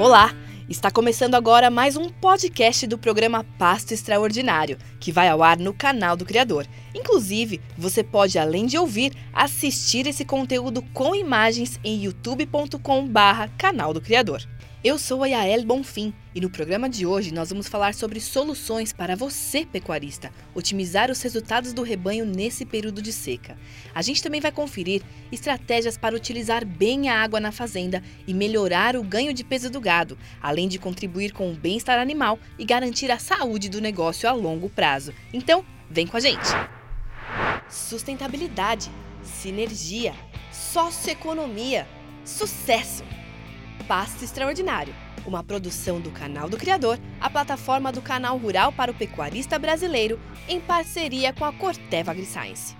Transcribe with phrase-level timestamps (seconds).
[0.00, 0.34] Olá!
[0.66, 5.74] Está começando agora mais um podcast do programa Pasto Extraordinário, que vai ao ar no
[5.74, 6.66] canal do Criador.
[6.94, 14.00] Inclusive, você pode, além de ouvir, assistir esse conteúdo com imagens em youtube.com/barra canal do
[14.00, 14.40] Criador.
[14.82, 18.94] Eu sou a Yael Bonfim e no programa de hoje nós vamos falar sobre soluções
[18.94, 23.58] para você, pecuarista, otimizar os resultados do rebanho nesse período de seca.
[23.94, 28.96] A gente também vai conferir estratégias para utilizar bem a água na fazenda e melhorar
[28.96, 33.10] o ganho de peso do gado, além de contribuir com o bem-estar animal e garantir
[33.10, 35.12] a saúde do negócio a longo prazo.
[35.30, 36.48] Então, vem com a gente!
[37.68, 38.90] Sustentabilidade,
[39.22, 40.14] sinergia,
[40.50, 41.86] socioeconomia,
[42.24, 43.04] sucesso!
[43.86, 44.94] Pasto Extraordinário,
[45.26, 50.18] uma produção do Canal do Criador, a plataforma do canal rural para o pecuarista brasileiro,
[50.48, 52.74] em parceria com a Corteva AgriScience.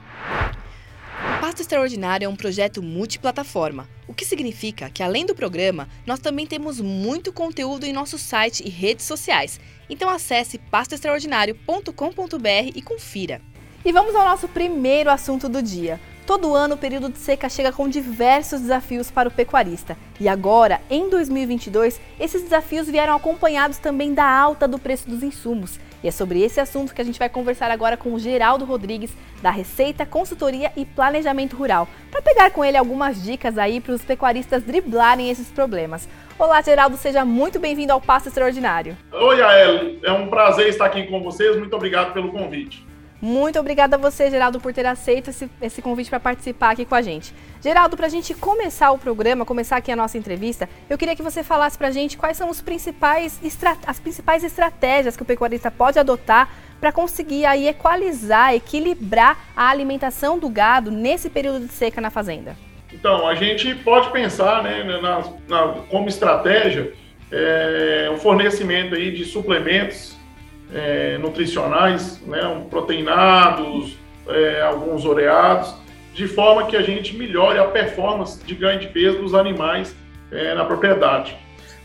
[1.41, 6.47] Pasto Extraordinário é um projeto multiplataforma, o que significa que, além do programa, nós também
[6.47, 9.61] temos muito conteúdo em nosso site e redes sociais.
[9.89, 13.41] Então acesse pastoextraordinário.com.br e confira.
[13.85, 16.01] E vamos ao nosso primeiro assunto do dia.
[16.31, 19.97] Todo ano o período de seca chega com diversos desafios para o pecuarista.
[20.21, 25.81] E agora, em 2022, esses desafios vieram acompanhados também da alta do preço dos insumos.
[26.05, 29.11] E é sobre esse assunto que a gente vai conversar agora com o Geraldo Rodrigues,
[29.43, 34.05] da Receita, Consultoria e Planejamento Rural, para pegar com ele algumas dicas aí para os
[34.05, 36.09] pecuaristas driblarem esses problemas.
[36.39, 38.97] Olá, Geraldo, seja muito bem-vindo ao Passo Extraordinário.
[39.11, 42.89] Oi, Ael, é um prazer estar aqui com vocês, muito obrigado pelo convite.
[43.21, 46.95] Muito obrigada a você, Geraldo, por ter aceito esse, esse convite para participar aqui com
[46.95, 47.35] a gente.
[47.63, 51.23] Geraldo, para a gente começar o programa, começar aqui a nossa entrevista, eu queria que
[51.23, 53.39] você falasse para a gente quais são os principais
[53.87, 56.49] as principais estratégias que o pecuarista pode adotar
[56.81, 62.57] para conseguir aí equalizar, equilibrar a alimentação do gado nesse período de seca na fazenda.
[62.91, 66.93] Então, a gente pode pensar né, na, na, como estratégia
[67.31, 70.17] é, o fornecimento aí de suplementos
[70.75, 73.97] é, nutricionais, né, um proteinados,
[74.29, 75.75] é, alguns oreados,
[76.15, 79.95] de forma que a gente melhore a performance de ganho de peso dos animais
[80.31, 81.37] é, na propriedade.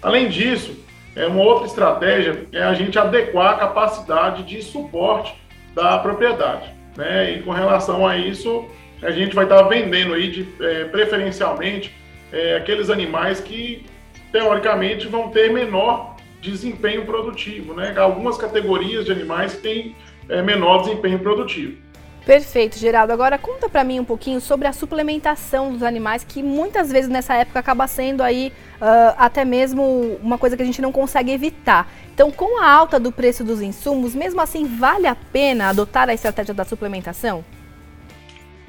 [0.02, 0.76] Além disso,
[1.16, 5.34] é, uma outra estratégia é a gente adequar a capacidade de suporte
[5.74, 6.70] da propriedade.
[6.98, 7.34] Né?
[7.34, 8.66] E com relação a isso,
[9.02, 11.94] a gente vai estar vendendo aí de, é, preferencialmente
[12.32, 13.86] é, aqueles animais que
[14.32, 16.15] teoricamente vão ter menor
[16.52, 17.94] desempenho produtivo, né?
[17.98, 19.96] Algumas categorias de animais têm
[20.30, 21.86] é, menor desempenho produtivo.
[22.26, 23.14] Perfeito, Geraldo.
[23.14, 27.36] Agora conta para mim um pouquinho sobre a suplementação dos animais, que muitas vezes nessa
[27.36, 28.52] época acaba sendo aí
[28.82, 31.88] uh, até mesmo uma coisa que a gente não consegue evitar.
[32.12, 36.16] Então, com a alta do preço dos insumos, mesmo assim, vale a pena adotar a
[36.16, 37.46] estratégia da suplementação?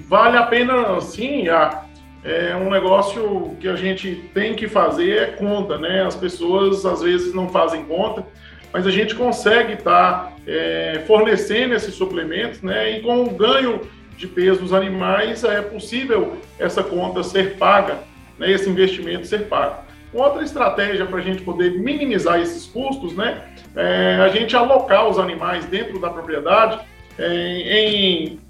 [0.01, 1.49] Vale a pena, sim.
[1.49, 1.86] A,
[2.27, 6.03] é um negócio que a gente tem que fazer é conta, né?
[6.05, 8.27] As pessoas às vezes não fazem conta,
[8.73, 12.99] mas a gente consegue estar tá, é, fornecendo esses suplementos, né?
[12.99, 13.81] E com o ganho
[14.17, 18.01] de peso dos animais é possível essa conta ser paga,
[18.37, 18.51] né?
[18.51, 19.85] Esse investimento ser pago.
[20.13, 23.41] Outra estratégia para a gente poder minimizar esses custos, né?
[23.77, 26.81] É a gente alocar os animais dentro da propriedade
[27.19, 28.41] é, em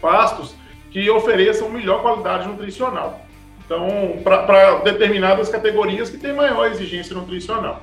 [0.00, 0.54] pastos
[0.90, 3.24] que ofereçam melhor qualidade nutricional.
[3.64, 7.82] Então, para determinadas categorias que têm maior exigência nutricional.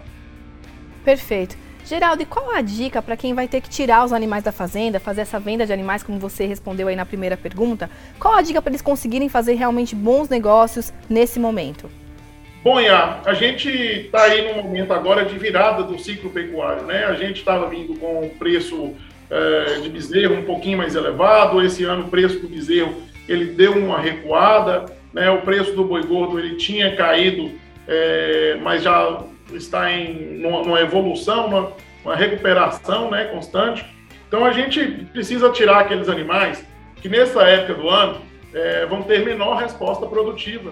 [1.04, 1.56] Perfeito.
[1.86, 5.00] Geraldo, e qual a dica para quem vai ter que tirar os animais da fazenda,
[5.00, 7.92] fazer essa venda de animais, como você respondeu aí na primeira pergunta?
[8.20, 11.88] Qual a dica para eles conseguirem fazer realmente bons negócios nesse momento?
[12.64, 17.06] Bom, Iá, a gente está aí no momento agora de virada do ciclo pecuário, né?
[17.06, 18.96] A gente estava vindo com o preço
[19.30, 21.62] é, de bezerro um pouquinho mais elevado.
[21.62, 25.30] Esse ano o preço do bezerro ele deu uma recuada, né?
[25.31, 27.52] O preço do boi gordo ele tinha caído,
[27.88, 31.72] é, mas já está em uma, evolução, uma,
[32.03, 33.25] uma, recuperação, né?
[33.25, 33.85] Constante.
[34.28, 36.66] Então a gente precisa tirar aqueles animais
[37.02, 38.22] que nessa época do ano
[38.53, 40.72] é, vão ter menor resposta produtiva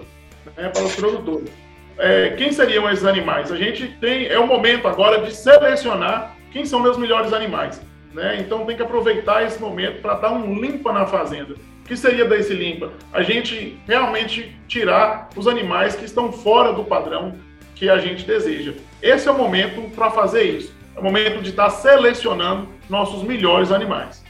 [0.56, 1.50] né, para os produtores.
[1.96, 3.52] É, quem seriam esses animais?
[3.52, 7.80] A gente tem é o momento agora de selecionar quem são meus melhores animais.
[8.14, 8.38] Né?
[8.40, 11.54] Então tem que aproveitar esse momento para dar um limpa na fazenda.
[11.54, 12.92] O que seria dar esse limpa?
[13.12, 17.34] A gente realmente tirar os animais que estão fora do padrão
[17.74, 18.72] que a gente deseja.
[19.02, 20.72] Esse é o momento para fazer isso.
[20.96, 24.22] É o momento de estar selecionando nossos melhores animais.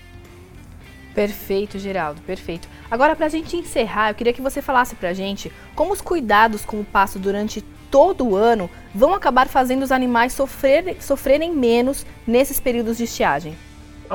[1.14, 2.66] Perfeito, Geraldo, perfeito.
[2.90, 6.00] Agora, para a gente encerrar, eu queria que você falasse para a gente como os
[6.00, 11.52] cuidados com o pasto durante todo o ano vão acabar fazendo os animais sofrerem, sofrerem
[11.52, 13.56] menos nesses períodos de estiagem.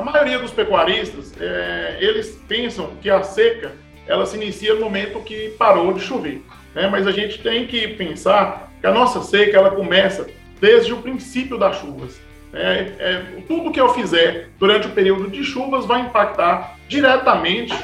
[0.00, 3.72] A maioria dos pecuaristas, é, eles pensam que a seca
[4.06, 6.42] ela se inicia no momento que parou de chover.
[6.74, 6.88] Né?
[6.90, 10.26] Mas a gente tem que pensar que a nossa seca ela começa
[10.58, 12.18] desde o princípio das chuvas.
[12.50, 17.74] É, é, tudo que eu fizer durante o período de chuvas vai impactar diretamente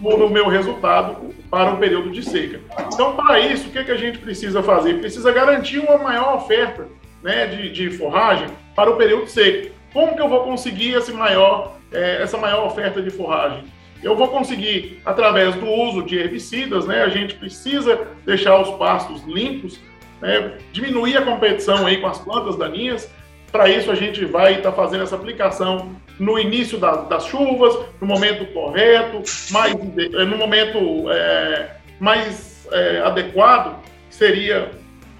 [0.00, 2.58] no meu resultado para o período de seca.
[2.90, 4.94] Então, para isso, o que, que a gente precisa fazer?
[4.94, 6.88] Precisa garantir uma maior oferta
[7.22, 9.75] né, de, de forragem para o período seco.
[9.92, 13.64] Como que eu vou conseguir esse maior, é, essa maior oferta de forragem?
[14.02, 17.02] Eu vou conseguir através do uso de herbicidas, né?
[17.02, 19.80] A gente precisa deixar os pastos limpos,
[20.20, 23.10] né, diminuir a competição aí com as plantas daninhas.
[23.50, 27.74] Para isso, a gente vai estar tá fazendo essa aplicação no início da, das chuvas,
[28.00, 34.70] no momento correto, mais, eh, no momento é, mais é, adequado, seria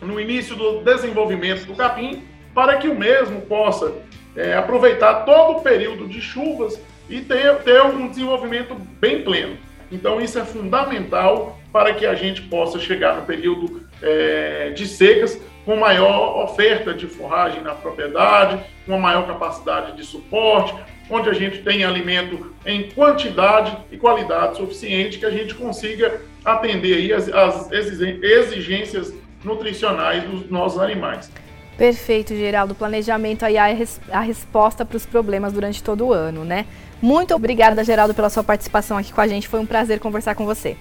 [0.01, 2.25] no início do desenvolvimento do capim,
[2.55, 3.95] para que o mesmo possa
[4.37, 9.57] é, aproveitar todo o período de chuvas e ter, ter um desenvolvimento bem pleno.
[9.91, 15.41] Então, isso é fundamental para que a gente possa chegar no período é, de secas
[15.65, 20.75] com maior oferta de forragem na propriedade, uma maior capacidade de suporte,
[21.11, 26.97] onde a gente tem alimento em quantidade e qualidade suficiente que a gente consiga atender
[26.97, 29.13] aí as, as exigências
[29.45, 31.31] nutricionais dos nossos animais.
[31.77, 32.75] Perfeito, Geraldo.
[32.75, 36.67] Planejamento aí é a resposta para os problemas durante todo o ano, né?
[37.03, 39.47] Muito obrigada, Geraldo, pela sua participação aqui com a gente.
[39.47, 40.77] Foi um prazer conversar com você.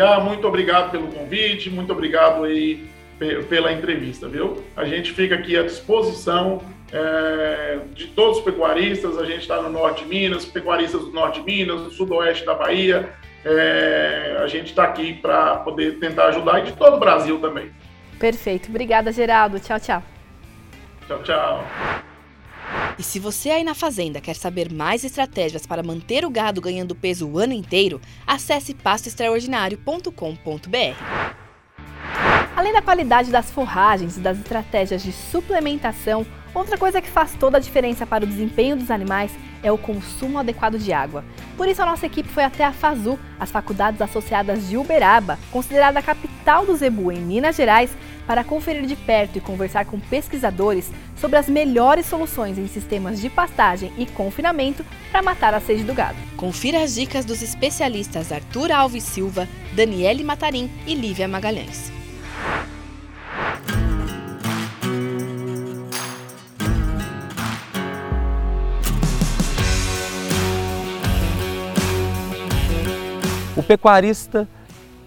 [0.00, 2.84] Ah, muito obrigado pelo convite, muito obrigado aí
[3.48, 4.62] pela entrevista, viu?
[4.76, 6.62] A gente fica aqui à disposição
[6.92, 9.18] é, de todos os pecuaristas.
[9.18, 12.54] A gente está no norte de Minas, pecuaristas do norte de Minas, do sudoeste da
[12.54, 13.08] Bahia.
[13.44, 17.70] É, a gente está aqui para poder tentar ajudar e de todo o Brasil também.
[18.18, 18.68] Perfeito.
[18.68, 19.60] Obrigada, Geraldo.
[19.60, 20.02] Tchau, tchau.
[21.06, 21.64] Tchau, tchau.
[22.98, 26.94] E se você aí na fazenda quer saber mais estratégias para manter o gado ganhando
[26.94, 31.38] peso o ano inteiro, acesse pastoextraordinário.com.br.
[32.56, 37.56] Além da qualidade das forragens e das estratégias de suplementação, outra coisa que faz toda
[37.56, 39.30] a diferença para o desempenho dos animais
[39.62, 41.24] é o consumo adequado de água.
[41.56, 46.00] Por isso, a nossa equipe foi até a FASU, as Faculdades Associadas de Uberaba, considerada
[46.00, 47.96] a capital do zebu em Minas Gerais,
[48.28, 53.30] para conferir de perto e conversar com pesquisadores sobre as melhores soluções em sistemas de
[53.30, 56.18] pastagem e confinamento para matar a sede do gado.
[56.36, 61.90] Confira as dicas dos especialistas Arthur Alves Silva, Daniele Matarim e Lívia Magalhães.
[73.56, 74.46] O pecuarista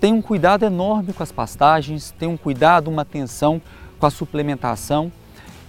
[0.02, 3.62] tem um cuidado enorme com as pastagens, tem um cuidado, uma atenção
[4.00, 5.12] com a suplementação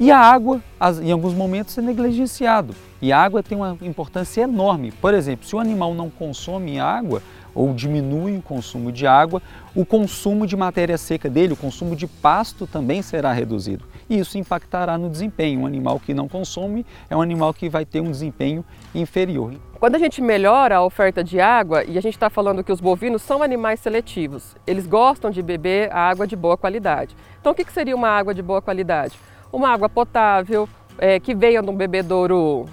[0.01, 0.61] e a água,
[1.03, 2.75] em alguns momentos, é negligenciado.
[3.01, 4.91] E a água tem uma importância enorme.
[4.91, 7.23] Por exemplo, se o animal não consome água,
[7.55, 9.43] ou diminui o consumo de água,
[9.75, 13.85] o consumo de matéria seca dele, o consumo de pasto também será reduzido.
[14.09, 15.61] E isso impactará no desempenho.
[15.61, 18.65] Um animal que não consome é um animal que vai ter um desempenho
[18.95, 19.55] inferior.
[19.79, 22.81] Quando a gente melhora a oferta de água, e a gente está falando que os
[22.81, 27.17] bovinos são animais seletivos, eles gostam de beber água de boa qualidade.
[27.41, 29.19] Então, o que seria uma água de boa qualidade?
[29.53, 32.67] Uma água potável, é, que venha de um bebedouro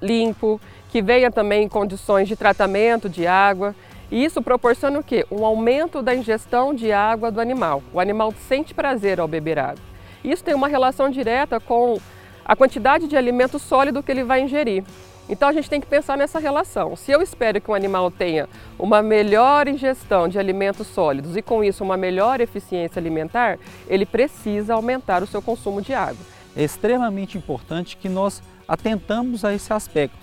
[0.00, 3.74] limpo, que venha também em condições de tratamento de água.
[4.10, 5.26] E isso proporciona o quê?
[5.30, 7.82] Um aumento da ingestão de água do animal.
[7.92, 9.91] O animal sente prazer ao beber água.
[10.24, 11.98] Isso tem uma relação direta com
[12.44, 14.84] a quantidade de alimento sólido que ele vai ingerir.
[15.28, 16.96] Então a gente tem que pensar nessa relação.
[16.96, 21.62] Se eu espero que um animal tenha uma melhor ingestão de alimentos sólidos e com
[21.62, 23.58] isso uma melhor eficiência alimentar,
[23.88, 26.24] ele precisa aumentar o seu consumo de água.
[26.56, 30.18] É extremamente importante que nós atentamos a esse aspecto.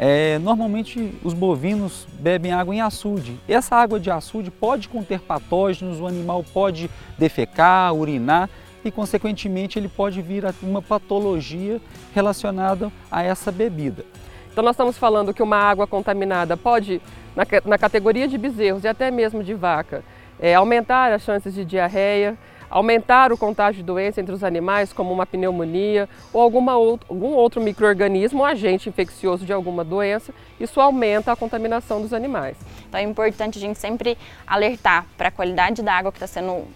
[0.00, 3.38] É, normalmente os bovinos bebem água em açude.
[3.48, 8.48] Essa água de açude pode conter patógenos, o animal pode defecar, urinar
[8.84, 11.80] e, consequentemente, ele pode vir a uma patologia
[12.14, 14.04] relacionada a essa bebida.
[14.52, 17.00] Então, nós estamos falando que uma água contaminada pode,
[17.36, 20.04] na, na categoria de bezerros e até mesmo de vaca,
[20.40, 22.36] é, aumentar as chances de diarreia,
[22.70, 27.32] aumentar o contágio de doença entre os animais, como uma pneumonia ou alguma outro, algum
[27.34, 32.56] outro microorganismo, um agente infeccioso de alguma doença, isso aumenta a contaminação dos animais.
[32.88, 36.66] Então é importante a gente sempre alertar para a qualidade da água que está sendo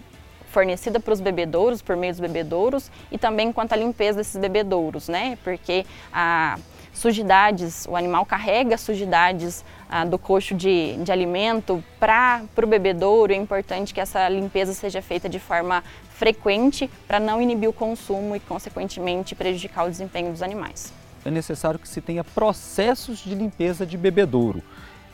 [0.52, 5.08] fornecida para os bebedouros, por meio dos bebedouros, e também quanto à limpeza desses bebedouros,
[5.08, 5.38] né?
[5.42, 6.58] Porque a
[6.92, 13.36] sujidades, o animal carrega sujidades ah, do coxo de, de alimento para o bebedouro, é
[13.36, 18.40] importante que essa limpeza seja feita de forma frequente para não inibir o consumo e,
[18.40, 20.92] consequentemente, prejudicar o desempenho dos animais.
[21.24, 24.62] É necessário que se tenha processos de limpeza de bebedouro.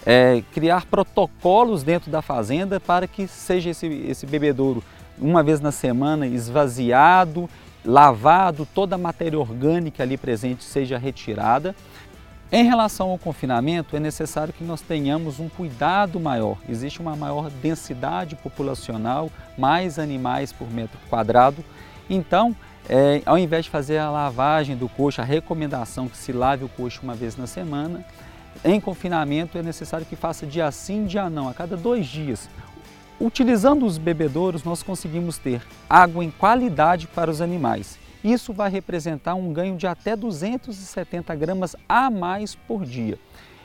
[0.07, 4.83] É, criar protocolos dentro da fazenda para que seja esse, esse bebedouro
[5.20, 7.48] uma vez na semana esvaziado,
[7.84, 11.75] lavado, toda a matéria orgânica ali presente seja retirada.
[12.50, 16.56] Em relação ao confinamento, é necessário que nós tenhamos um cuidado maior.
[16.66, 21.62] Existe uma maior densidade populacional, mais animais por metro quadrado.
[22.08, 22.56] Então,
[22.88, 26.70] é, ao invés de fazer a lavagem do coxo, a recomendação que se lave o
[26.70, 28.02] coxo uma vez na semana,
[28.64, 32.48] em confinamento é necessário que faça dia sim, dia não, a cada dois dias.
[33.20, 35.60] Utilizando os bebedouros, nós conseguimos ter
[35.90, 37.98] água em qualidade para os animais.
[38.22, 43.18] Isso vai representar um ganho de até 270 gramas a mais por dia.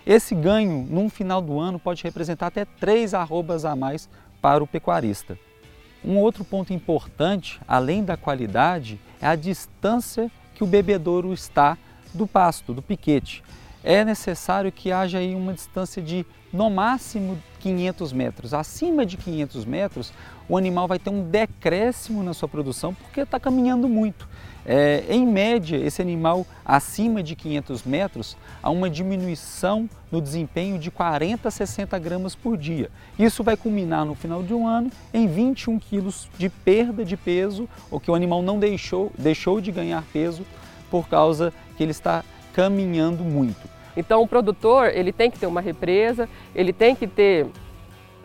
[0.05, 4.09] Esse ganho, num final do ano, pode representar até 3 arrobas a mais
[4.41, 5.37] para o pecuarista.
[6.03, 11.77] Um outro ponto importante, além da qualidade, é a distância que o bebedouro está
[12.11, 13.43] do pasto, do piquete.
[13.83, 18.53] É necessário que haja aí uma distância de no máximo 500 metros.
[18.53, 20.13] Acima de 500 metros,
[20.47, 24.29] o animal vai ter um decréscimo na sua produção porque está caminhando muito.
[24.65, 30.89] É, em média, esse animal acima de 500 metros, há uma diminuição no desempenho de
[30.89, 32.89] 40 a 60 gramas por dia.
[33.19, 37.67] Isso vai culminar no final de um ano em 21 quilos de perda de peso,
[37.91, 40.45] ou que o animal não deixou, deixou de ganhar peso
[40.89, 42.23] por causa que ele está
[42.53, 43.72] caminhando muito.
[43.95, 47.47] Então o produtor ele tem que ter uma represa, ele tem que ter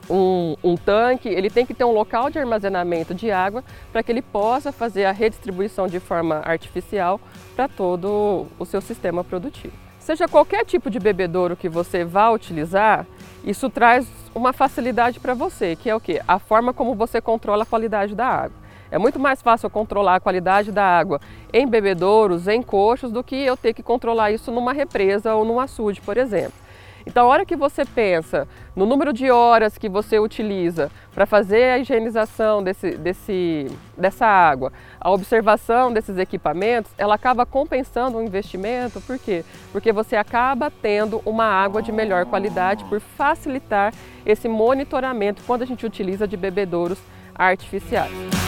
[0.08, 4.10] um, um, tanque, ele tem que ter um local de armazenamento de água para que
[4.10, 7.20] ele possa fazer a redistribuição de forma artificial
[7.54, 9.74] para todo o seu sistema produtivo.
[9.98, 13.06] Seja qualquer tipo de bebedouro que você vá utilizar,
[13.44, 16.20] isso traz uma facilidade para você, que é o que?
[16.26, 18.57] A forma como você controla a qualidade da água.
[18.90, 21.20] É muito mais fácil controlar a qualidade da água
[21.52, 25.60] em bebedouros, em coxos, do que eu ter que controlar isso numa represa ou num
[25.60, 26.68] açude, por exemplo.
[27.08, 31.72] Então, a hora que você pensa no número de horas que você utiliza para fazer
[31.72, 33.66] a higienização desse, desse,
[33.96, 39.00] dessa água, a observação desses equipamentos, ela acaba compensando o investimento.
[39.00, 39.42] Por quê?
[39.72, 43.94] Porque você acaba tendo uma água de melhor qualidade por facilitar
[44.26, 46.98] esse monitoramento quando a gente utiliza de bebedouros
[47.34, 48.47] artificiais.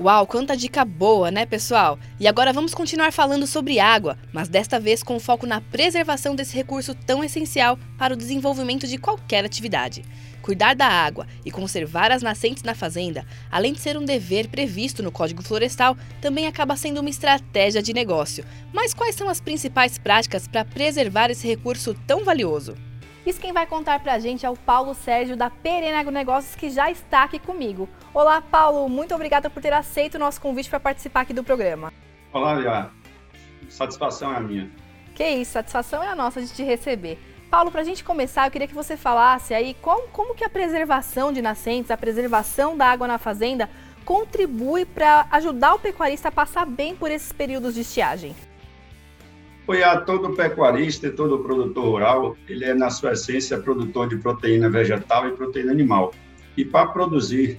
[0.00, 1.98] Uau, quanta dica boa, né, pessoal?
[2.18, 6.56] E agora vamos continuar falando sobre água, mas desta vez com foco na preservação desse
[6.56, 10.02] recurso tão essencial para o desenvolvimento de qualquer atividade.
[10.50, 15.00] Cuidar da água e conservar as nascentes na fazenda, além de ser um dever previsto
[15.00, 18.44] no Código Florestal, também acaba sendo uma estratégia de negócio.
[18.72, 22.74] Mas quais são as principais práticas para preservar esse recurso tão valioso?
[23.24, 26.90] Isso quem vai contar pra gente é o Paulo Sérgio da Perena Agronegócios, que já
[26.90, 27.88] está aqui comigo.
[28.12, 31.92] Olá, Paulo, muito obrigada por ter aceito o nosso convite para participar aqui do programa.
[32.32, 32.90] Olá, Lia.
[33.68, 34.68] Satisfação é a minha.
[35.14, 37.20] Que isso, satisfação é a nossa de te receber.
[37.50, 40.48] Paulo, para a gente começar, eu queria que você falasse aí como, como que a
[40.48, 43.68] preservação de nascentes, a preservação da água na fazenda
[44.04, 48.34] contribui para ajudar o pecuarista a passar bem por esses períodos de estiagem
[49.70, 54.68] apoiar todo pecuarista e todo produtor rural, ele é, na sua essência, produtor de proteína
[54.68, 56.12] vegetal e proteína animal.
[56.56, 57.56] E para produzir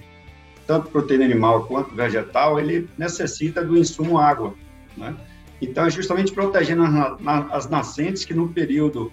[0.66, 4.54] tanto proteína animal quanto vegetal, ele necessita do insumo água.
[4.94, 5.16] Né?
[5.62, 6.82] Então, é justamente protegendo
[7.50, 9.10] as nascentes que no período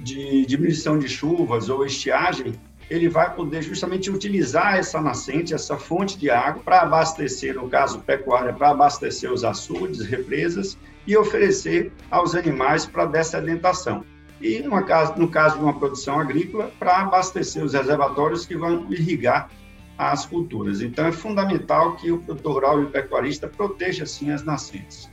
[0.00, 2.54] de diminuição de chuvas ou estiagem,
[2.88, 8.00] ele vai poder justamente utilizar essa nascente, essa fonte de água, para abastecer, no caso
[8.00, 14.04] pecuária, para abastecer os açudes, represas e oferecer aos animais para dessedentação.
[14.40, 18.86] E, no caso, no caso de uma produção agrícola, para abastecer os reservatórios que vão
[18.92, 19.50] irrigar
[19.98, 20.82] as culturas.
[20.82, 25.10] Então, é fundamental que o produtor rural e o pecuarista proteja, assim, as nascentes.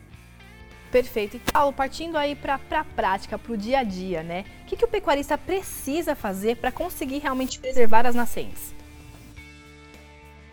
[0.93, 1.37] Perfeito.
[1.37, 4.45] E Paulo, partindo aí para a prática, para o dia a dia, né?
[4.61, 8.75] O que, que o pecuarista precisa fazer para conseguir realmente preservar as nascentes?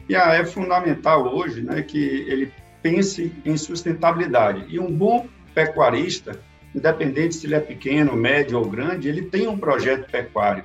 [0.09, 2.51] E ah, é fundamental hoje né, que ele
[2.83, 4.65] pense em sustentabilidade.
[4.71, 6.41] E um bom pecuarista,
[6.75, 10.65] independente se ele é pequeno, médio ou grande, ele tem um projeto pecuário.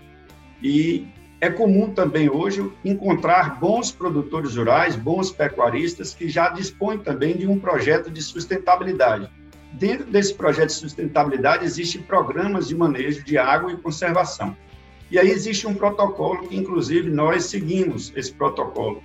[0.63, 1.05] E
[1.41, 7.45] é comum também hoje encontrar bons produtores rurais, bons pecuaristas que já dispõem também de
[7.45, 9.29] um projeto de sustentabilidade.
[9.77, 14.55] Dentro desse projeto de sustentabilidade, existem programas de manejo de água e conservação.
[15.11, 19.03] E aí existe um protocolo que, inclusive, nós seguimos esse protocolo.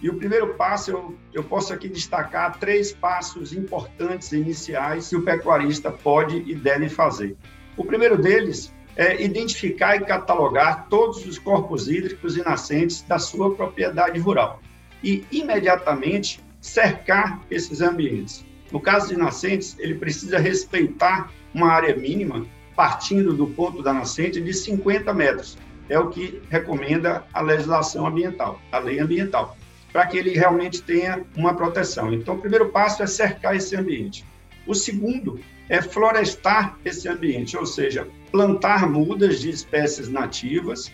[0.00, 5.22] E o primeiro passo, eu, eu posso aqui destacar três passos importantes iniciais que o
[5.22, 7.36] pecuarista pode e deve fazer.
[7.76, 13.56] O primeiro deles é identificar e catalogar todos os corpos hídricos e nascentes da sua
[13.56, 14.62] propriedade rural
[15.02, 18.46] e imediatamente cercar esses ambientes.
[18.72, 24.40] No caso de nascentes, ele precisa respeitar uma área mínima, partindo do ponto da nascente,
[24.40, 25.56] de 50 metros.
[25.88, 29.56] É o que recomenda a legislação ambiental, a lei ambiental,
[29.92, 32.12] para que ele realmente tenha uma proteção.
[32.12, 34.24] Então, o primeiro passo é cercar esse ambiente.
[34.66, 40.92] O segundo é florestar esse ambiente, ou seja, plantar mudas de espécies nativas,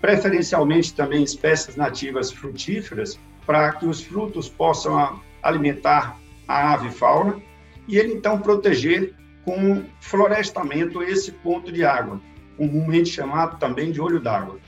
[0.00, 6.18] preferencialmente também espécies nativas frutíferas, para que os frutos possam alimentar
[6.48, 7.40] a ave fauna,
[7.86, 9.14] e ele então proteger
[9.44, 12.20] com florestamento esse ponto de água,
[12.56, 14.58] comumente chamado também de olho d'água.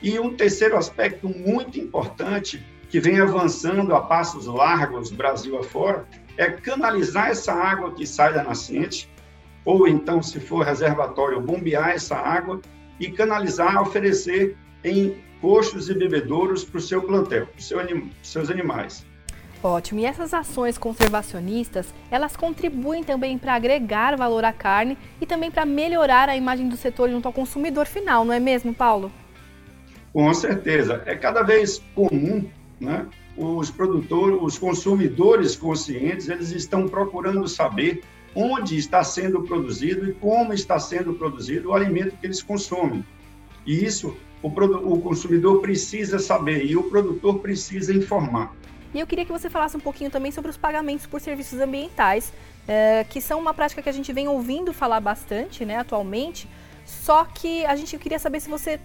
[0.00, 6.06] E um terceiro aspecto muito importante, que vem avançando a passos largos Brasil afora,
[6.36, 9.10] é canalizar essa água que sai da nascente,
[9.64, 12.60] ou então, se for reservatório, bombear essa água
[12.98, 17.68] e canalizar, oferecer em coxos e bebedouros para o seu plantel, para os
[18.22, 19.04] seus animais.
[19.62, 20.00] Ótimo.
[20.00, 25.66] E essas ações conservacionistas, elas contribuem também para agregar valor à carne e também para
[25.66, 29.10] melhorar a imagem do setor junto ao consumidor final, não é mesmo, Paulo?
[30.12, 31.02] Com certeza.
[31.06, 32.48] É cada vez comum,
[32.80, 33.06] né?
[33.36, 38.02] Os produtores, os consumidores conscientes, eles estão procurando saber
[38.34, 43.04] onde está sendo produzido e como está sendo produzido o alimento que eles consomem.
[43.66, 48.52] E isso o, o consumidor precisa saber e o produtor precisa informar.
[48.94, 52.32] E eu queria que você falasse um pouquinho também sobre os pagamentos por serviços ambientais,
[52.66, 56.48] é, que são uma prática que a gente vem ouvindo falar bastante né, atualmente,
[56.84, 58.80] só que a gente queria saber se você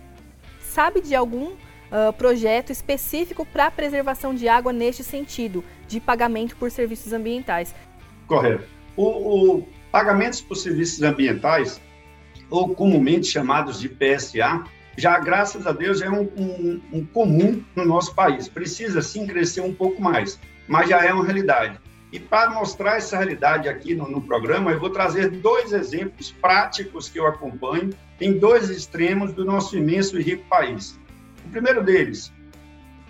[0.62, 1.51] sabe de algum
[1.93, 7.74] uh, projeto específico para a preservação de água neste sentido, de pagamento por serviços ambientais.
[8.27, 8.67] Correto.
[8.98, 11.79] O, o pagamentos por serviços ambientais,
[12.50, 14.63] ou comumente chamados de PSA,
[14.97, 18.47] já, graças a Deus, é um, um, um comum no nosso país.
[18.47, 21.79] Precisa, sim, crescer um pouco mais, mas já é uma realidade.
[22.12, 27.09] E para mostrar essa realidade aqui no, no, programa, eu vou trazer dois exemplos práticos
[27.09, 27.89] que eu acompanho
[28.21, 31.00] em dois extremos do nosso imenso e rico país.
[31.43, 32.32] O primeiro deles,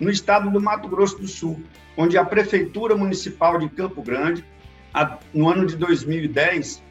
[0.00, 1.62] no estado do Mato Grosso do Sul,
[1.98, 4.42] onde a Prefeitura Municipal de Campo Grande,
[5.32, 6.82] no ano de 2010,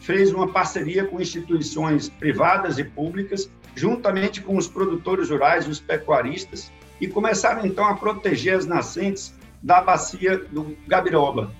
[0.00, 6.72] fez uma parceria com instituições privadas e públicas juntamente com os produtores rurais os pecuaristas,
[7.00, 11.52] e começaram então a proteger as nascentes da bacia do Gabiroba.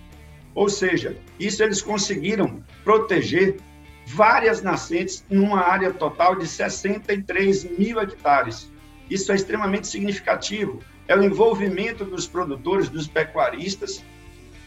[0.55, 3.57] Ou seja, isso eles conseguiram proteger
[4.07, 8.71] várias nascentes numa área total de 63 mil hectares.
[9.09, 10.81] Isso é extremamente significativo.
[11.09, 14.05] É o envolvimento dos produtores, dos pecuaristas,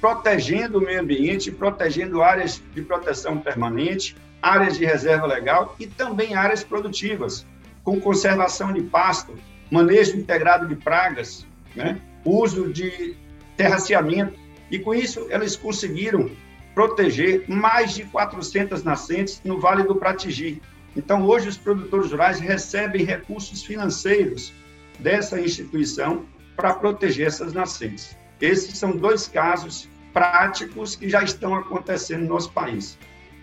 [0.04, 6.36] protegendo o meio ambiente, protegendo áreas de proteção permanente, áreas de reserva legal e também
[6.36, 7.46] áreas produtivas,
[7.86, 9.34] com conservação de pasto,
[9.72, 12.02] manejo integrado de pragas, né?
[12.26, 13.16] uso de
[13.56, 14.38] terraceamento.
[14.70, 16.30] E com isso, elas conseguiram
[16.76, 20.62] proteger mais de 400 nascentes no Vale do Pratigi.
[20.98, 24.52] Então, hoje, os produtores rurais recebem recursos financeiros
[25.00, 26.26] dessa instituição
[26.58, 28.18] para proteger essas nascentes.
[28.42, 32.98] Esses são dois casos práticos que já estão acontecendo no nosso país.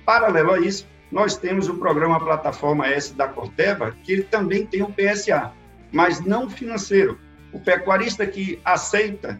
[0.06, 4.82] Paralelo a isso, nós temos o programa Plataforma S da Corteva, que ele também tem
[4.82, 5.52] o PSA,
[5.92, 7.18] mas não financeiro.
[7.52, 9.38] O pecuarista que aceita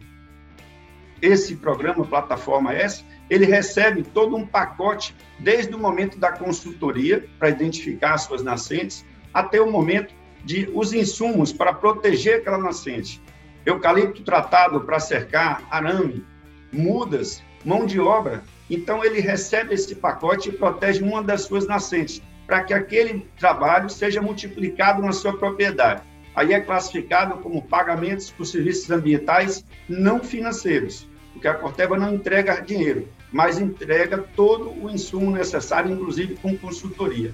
[1.21, 7.49] esse programa Plataforma S, ele recebe todo um pacote desde o momento da consultoria para
[7.49, 10.13] identificar as suas nascentes até o momento
[10.43, 13.21] de os insumos para proteger aquela nascente.
[13.65, 16.25] Eucalipto tratado para cercar, arame,
[16.71, 22.21] mudas, mão de obra então, ele recebe esse pacote e protege uma das suas nascentes,
[22.47, 26.03] para que aquele trabalho seja multiplicado na sua propriedade.
[26.33, 32.61] Aí é classificado como pagamentos por serviços ambientais não financeiros, porque a Corteva não entrega
[32.61, 37.33] dinheiro, mas entrega todo o insumo necessário, inclusive com consultoria.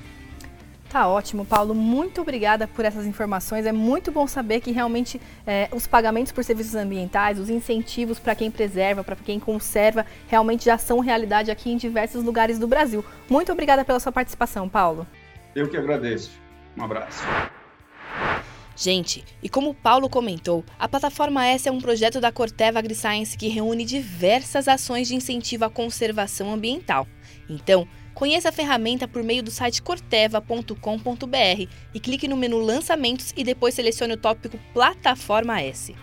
[0.90, 1.76] Tá ótimo, Paulo.
[1.76, 3.66] Muito obrigada por essas informações.
[3.66, 8.36] É muito bom saber que realmente é, os pagamentos por serviços ambientais, os incentivos para
[8.36, 13.04] quem preserva, para quem conserva, realmente já são realidade aqui em diversos lugares do Brasil.
[13.30, 15.06] Muito obrigada pela sua participação, Paulo.
[15.54, 16.32] Eu que agradeço.
[16.78, 17.24] Um abraço.
[18.80, 23.36] Gente, e como o Paulo comentou, a plataforma S é um projeto da Corteva AgriScience
[23.36, 27.08] que reúne diversas ações de incentivo à conservação ambiental.
[27.50, 27.88] Então,
[28.18, 33.76] Conheça a ferramenta por meio do site corteva.com.br e clique no menu Lançamentos e depois
[33.76, 35.96] selecione o tópico Plataforma S.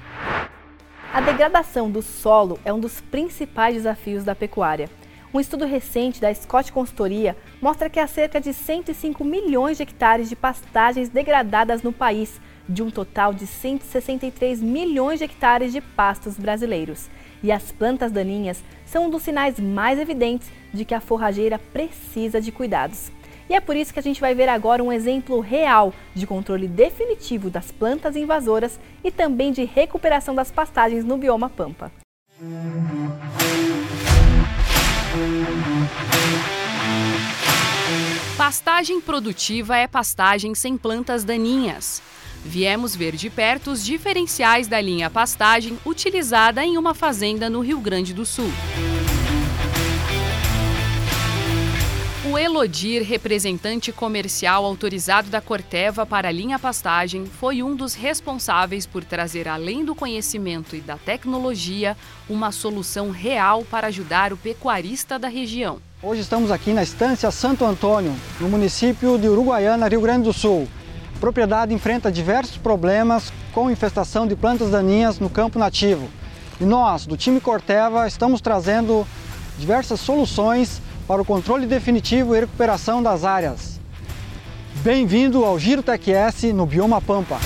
[1.12, 4.88] A degradação do solo é um dos principais desafios da pecuária.
[5.34, 10.28] Um estudo recente da Scott Consultoria mostra que há cerca de 105 milhões de hectares
[10.28, 16.36] de pastagens degradadas no país, de um total de 163 milhões de hectares de pastos
[16.36, 17.08] brasileiros.
[17.42, 22.40] E as plantas daninhas são um dos sinais mais evidentes de que a forrageira precisa
[22.40, 23.10] de cuidados.
[23.48, 26.66] E é por isso que a gente vai ver agora um exemplo real de controle
[26.66, 31.92] definitivo das plantas invasoras e também de recuperação das pastagens no bioma Pampa.
[38.36, 42.02] Pastagem produtiva é pastagem sem plantas daninhas.
[42.44, 47.80] Viemos ver de perto os diferenciais da linha pastagem utilizada em uma fazenda no Rio
[47.80, 48.50] Grande do Sul.
[52.30, 58.84] O Elodir, representante comercial autorizado da Corteva para a linha pastagem, foi um dos responsáveis
[58.84, 61.96] por trazer, além do conhecimento e da tecnologia,
[62.28, 65.78] uma solução real para ajudar o pecuarista da região.
[66.02, 70.68] Hoje estamos aqui na estância Santo Antônio, no município de Uruguaiana, Rio Grande do Sul.
[71.24, 76.06] Propriedade enfrenta diversos problemas com infestação de plantas daninhas no campo nativo.
[76.60, 79.06] E nós, do time Corteva, estamos trazendo
[79.58, 83.80] diversas soluções para o controle definitivo e recuperação das áreas.
[84.82, 87.38] Bem-vindo ao Giro Tech S no Bioma Pampa.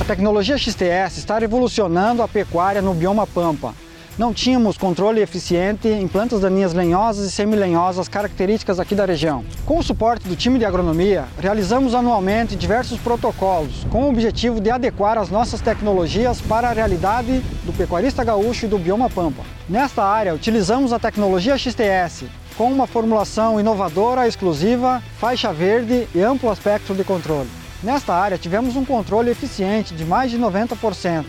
[0.00, 3.74] A tecnologia XTS está revolucionando a pecuária no Bioma Pampa
[4.18, 9.44] não tínhamos controle eficiente em plantas daninhas lenhosas e semilenhosas características aqui da região.
[9.64, 14.70] Com o suporte do time de agronomia, realizamos anualmente diversos protocolos com o objetivo de
[14.70, 19.42] adequar as nossas tecnologias para a realidade do pecuarista gaúcho e do bioma pampa.
[19.68, 22.24] Nesta área, utilizamos a tecnologia XTS,
[22.56, 27.48] com uma formulação inovadora, exclusiva, faixa verde e amplo aspecto de controle.
[27.82, 31.24] Nesta área, tivemos um controle eficiente de mais de 90%,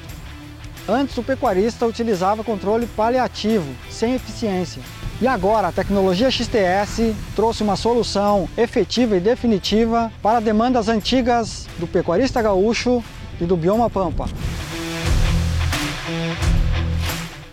[0.87, 4.81] Antes, o pecuarista utilizava controle paliativo, sem eficiência.
[5.21, 11.85] E agora, a tecnologia XTS trouxe uma solução efetiva e definitiva para demandas antigas do
[11.85, 13.03] pecuarista gaúcho
[13.39, 14.27] e do bioma pampa.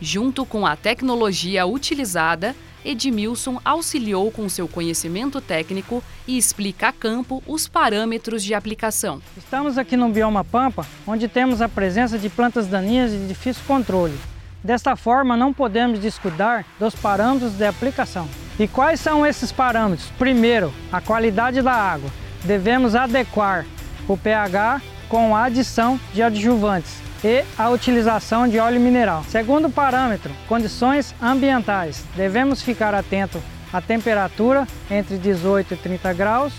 [0.00, 2.56] Junto com a tecnologia utilizada,
[2.88, 9.20] Edmilson auxiliou com seu conhecimento técnico e explica a campo os parâmetros de aplicação.
[9.36, 14.18] Estamos aqui no bioma Pampa, onde temos a presença de plantas daninhas de difícil controle.
[14.64, 18.26] Desta forma, não podemos descuidar dos parâmetros de aplicação.
[18.58, 20.08] E quais são esses parâmetros?
[20.18, 22.10] Primeiro, a qualidade da água.
[22.42, 23.66] Devemos adequar
[24.08, 29.24] o pH com a adição de adjuvantes e a utilização de óleo mineral.
[29.28, 32.04] Segundo parâmetro, condições ambientais.
[32.14, 33.42] Devemos ficar atento
[33.72, 36.52] à temperatura entre 18 e 30 graus,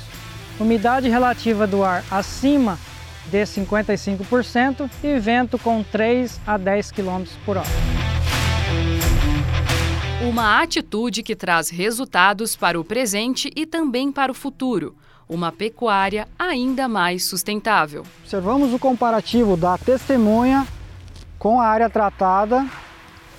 [0.59, 2.77] umidade relativa do ar acima
[3.27, 7.67] de 55% e vento com 3 a 10 km por hora.
[10.27, 14.95] Uma atitude que traz resultados para o presente e também para o futuro
[15.29, 18.03] uma pecuária ainda mais sustentável.
[18.23, 20.65] Observamos o comparativo da testemunha
[21.37, 22.65] com a área tratada,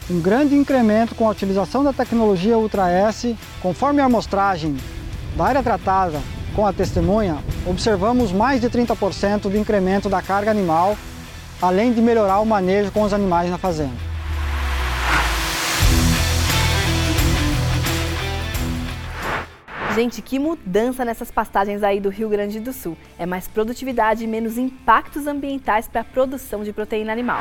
[0.09, 4.77] um grande incremento com a utilização da tecnologia Ultra S, conforme a amostragem
[5.37, 6.21] da área tratada
[6.55, 10.97] com a testemunha, observamos mais de 30% de incremento da carga animal,
[11.61, 14.10] além de melhorar o manejo com os animais na fazenda.
[19.95, 22.97] Gente, que mudança nessas pastagens aí do Rio Grande do Sul.
[23.19, 27.41] É mais produtividade e menos impactos ambientais para a produção de proteína animal.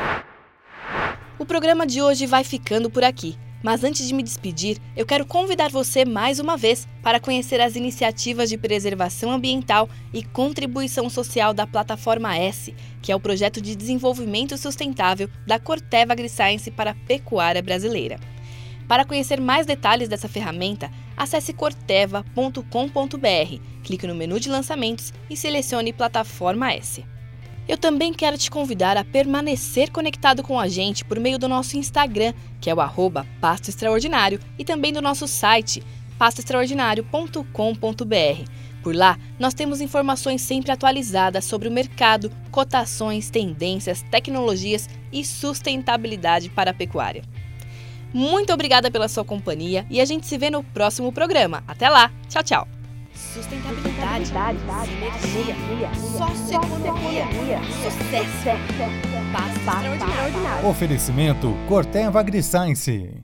[1.38, 3.38] O programa de hoje vai ficando por aqui.
[3.62, 7.76] Mas antes de me despedir, eu quero convidar você mais uma vez para conhecer as
[7.76, 13.76] iniciativas de preservação ambiental e contribuição social da Plataforma S, que é o projeto de
[13.76, 18.18] desenvolvimento sustentável da Corteva AgriScience para a pecuária brasileira.
[18.90, 25.94] Para conhecer mais detalhes dessa ferramenta, acesse corteva.com.br, clique no menu de lançamentos e selecione
[25.94, 27.06] Plataforma S.
[27.68, 31.78] Eu também quero te convidar a permanecer conectado com a gente por meio do nosso
[31.78, 32.80] Instagram, que é o
[33.40, 35.84] Pasto Extraordinário, e também do nosso site,
[36.18, 38.52] pastoextraordinário.com.br.
[38.82, 46.50] Por lá, nós temos informações sempre atualizadas sobre o mercado, cotações, tendências, tecnologias e sustentabilidade
[46.50, 47.22] para a pecuária.
[48.14, 51.64] Muito obrigada pela sua companhia e a gente se vê no próximo programa.
[51.68, 52.12] Até lá.
[52.28, 52.68] Tchau, tchau.
[53.14, 54.28] Sustentabilidade,
[55.20, 57.26] sinergia, socioeconomia,
[57.84, 58.58] sucesso,
[59.32, 60.68] paz extraordinário.
[60.68, 63.19] Oferecimento Corteva AgriScience.